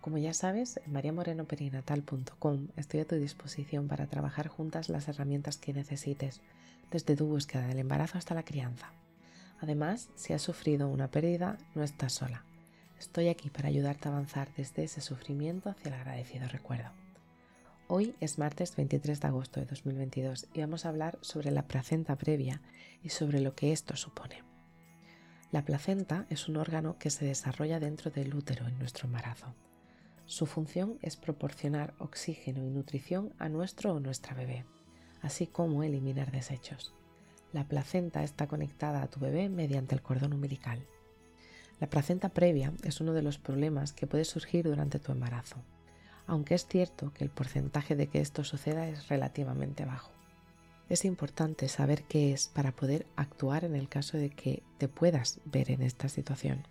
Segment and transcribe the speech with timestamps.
[0.00, 5.72] Como ya sabes, en mariamorenoperinatal.com estoy a tu disposición para trabajar juntas las herramientas que
[5.72, 6.40] necesites
[6.90, 8.92] desde tu búsqueda del embarazo hasta la crianza.
[9.60, 12.44] Además, si has sufrido una pérdida, no estás sola.
[12.98, 16.90] Estoy aquí para ayudarte a avanzar desde ese sufrimiento hacia el agradecido recuerdo.
[17.88, 22.16] Hoy es martes 23 de agosto de 2022 y vamos a hablar sobre la placenta
[22.16, 22.60] previa
[23.02, 24.42] y sobre lo que esto supone.
[25.50, 29.54] La placenta es un órgano que se desarrolla dentro del útero en nuestro embarazo.
[30.28, 34.64] Su función es proporcionar oxígeno y nutrición a nuestro o nuestra bebé
[35.22, 36.94] así como eliminar desechos.
[37.52, 40.86] La placenta está conectada a tu bebé mediante el cordón umbilical.
[41.80, 45.56] La placenta previa es uno de los problemas que puede surgir durante tu embarazo,
[46.26, 50.12] aunque es cierto que el porcentaje de que esto suceda es relativamente bajo.
[50.88, 55.40] Es importante saber qué es para poder actuar en el caso de que te puedas
[55.44, 56.66] ver en esta situación.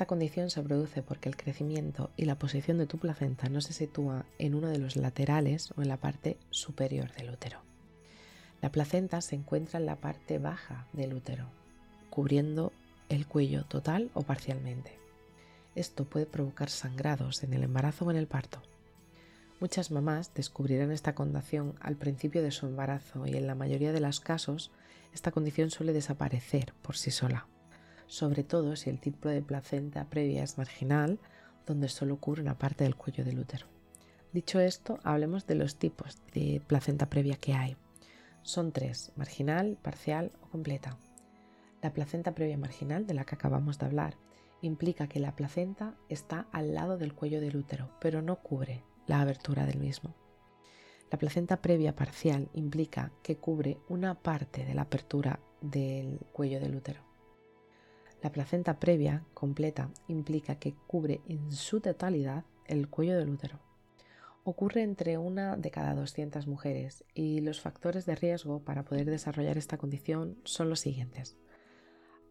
[0.00, 3.74] Esta condición se produce porque el crecimiento y la posición de tu placenta no se
[3.74, 7.60] sitúa en uno de los laterales o en la parte superior del útero.
[8.62, 11.50] La placenta se encuentra en la parte baja del útero,
[12.08, 12.72] cubriendo
[13.10, 14.98] el cuello total o parcialmente.
[15.74, 18.62] Esto puede provocar sangrados en el embarazo o en el parto.
[19.60, 24.00] Muchas mamás descubrirán esta condición al principio de su embarazo y en la mayoría de
[24.00, 24.70] los casos
[25.12, 27.46] esta condición suele desaparecer por sí sola
[28.10, 31.20] sobre todo si el tipo de placenta previa es marginal,
[31.64, 33.66] donde solo cubre una parte del cuello del útero.
[34.32, 37.76] Dicho esto, hablemos de los tipos de placenta previa que hay.
[38.42, 40.98] Son tres, marginal, parcial o completa.
[41.82, 44.16] La placenta previa marginal, de la que acabamos de hablar,
[44.60, 49.20] implica que la placenta está al lado del cuello del útero, pero no cubre la
[49.20, 50.16] abertura del mismo.
[51.12, 56.74] La placenta previa parcial implica que cubre una parte de la apertura del cuello del
[56.74, 57.09] útero.
[58.22, 63.60] La placenta previa completa implica que cubre en su totalidad el cuello del útero.
[64.44, 69.56] Ocurre entre una de cada 200 mujeres y los factores de riesgo para poder desarrollar
[69.56, 71.36] esta condición son los siguientes.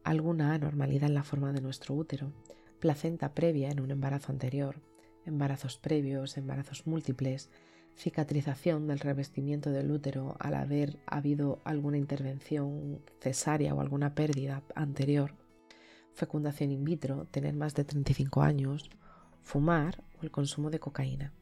[0.04, 2.34] Alguna anormalidad en la forma de nuestro útero,
[2.80, 4.82] placenta previa en un embarazo anterior,
[5.26, 7.50] embarazos previos, embarazos múltiples,
[7.96, 15.39] cicatrización del revestimiento del útero al haber habido alguna intervención cesárea o alguna pérdida anterior,
[16.19, 18.90] fecundación in vitro, tener más de 35 años,
[19.41, 21.34] fumar o el consumo de cocaína.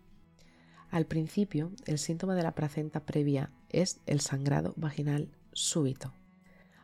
[0.89, 6.13] Al principio, el síntoma de la placenta previa es el sangrado vaginal súbito,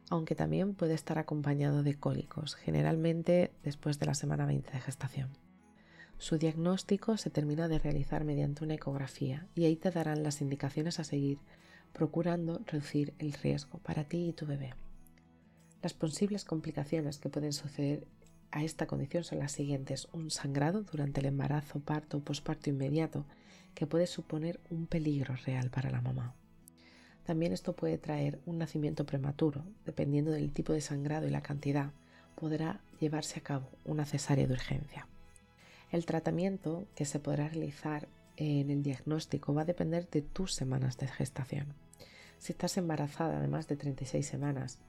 [0.09, 5.29] aunque también puede estar acompañado de cólicos, generalmente después de la semana 20 de gestación.
[6.17, 10.99] Su diagnóstico se termina de realizar mediante una ecografía y ahí te darán las indicaciones
[10.99, 11.37] a seguir,
[11.93, 14.73] procurando reducir el riesgo para ti y tu bebé.
[15.83, 18.07] Las posibles complicaciones que pueden suceder
[18.51, 20.07] a esta condición son las siguientes.
[20.13, 23.25] Un sangrado durante el embarazo, parto o posparto inmediato
[23.75, 26.35] que puede suponer un peligro real para la mamá.
[27.25, 31.91] También esto puede traer un nacimiento prematuro, dependiendo del tipo de sangrado y la cantidad,
[32.35, 35.05] podrá llevarse a cabo una cesárea de urgencia.
[35.91, 38.07] El tratamiento que se podrá realizar
[38.37, 41.73] en el diagnóstico va a depender de tus semanas de gestación.
[42.37, 44.79] Si estás embarazada de más de 36 semanas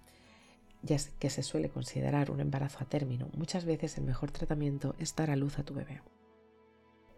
[0.84, 5.16] ya que se suele considerar un embarazo a término, muchas veces el mejor tratamiento es
[5.16, 6.02] dar a luz a tu bebé.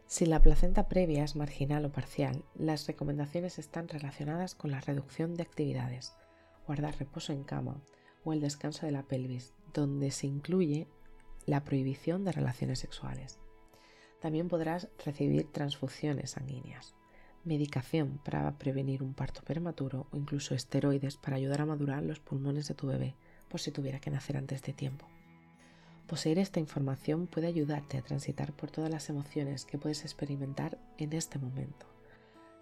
[0.07, 5.35] Si la placenta previa es marginal o parcial, las recomendaciones están relacionadas con la reducción
[5.35, 6.15] de actividades,
[6.65, 7.83] guardar reposo en cama
[8.25, 10.87] o el descanso de la pelvis, donde se incluye
[11.45, 13.41] la prohibición de relaciones sexuales.
[14.21, 16.95] También podrás recibir transfusiones sanguíneas,
[17.45, 22.69] medicación para prevenir un parto prematuro o incluso esteroides para ayudar a madurar los pulmones
[22.69, 23.17] de tu bebé
[23.49, 25.07] por si tuviera que nacer antes de tiempo.
[26.07, 31.13] Poseer esta información puede ayudarte a transitar por todas las emociones que puedes experimentar en
[31.13, 31.87] este momento.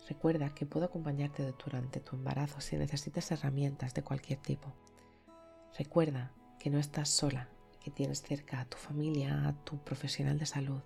[0.09, 4.73] Recuerda que puedo acompañarte durante tu embarazo si necesitas herramientas de cualquier tipo.
[5.79, 7.49] Recuerda que no estás sola,
[7.81, 10.81] que tienes cerca a tu familia, a tu profesional de salud,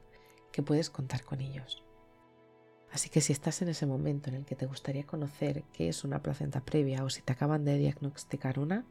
[0.50, 1.84] que puedes contar con ellos.
[2.90, 6.04] Así que si estás en ese momento en el que te gustaría conocer qué es
[6.04, 8.84] una placenta previa o si te acaban de diagnosticar una,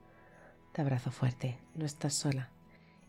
[0.77, 2.51] te abrazo fuerte, no estás sola.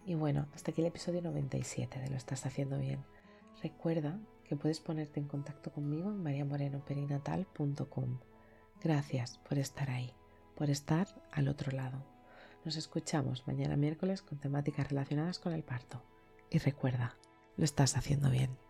[0.06, 3.05] Y bueno, hasta aquí el episodio 97 de Lo estás haciendo bien.
[3.62, 8.20] Recuerda que puedes ponerte en contacto conmigo en mariamorenoperinatal.com.
[8.82, 10.15] Gracias por estar ahí,
[10.56, 12.03] por estar al otro lado.
[12.65, 16.03] Nos escuchamos mañana miércoles con temáticas relacionadas con el parto.
[16.49, 17.19] Y recuerda,
[17.59, 18.68] lo estás haciendo bien.